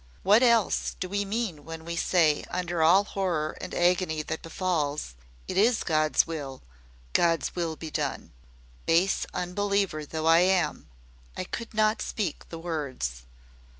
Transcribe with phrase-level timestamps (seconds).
[0.23, 5.13] What else do we mean when we say under all horror and agony that befalls,
[5.47, 6.63] 'It is God's will
[7.13, 8.33] God's will be done.'
[8.87, 10.89] Base unbeliever though I am,
[11.37, 13.27] I could not speak the words.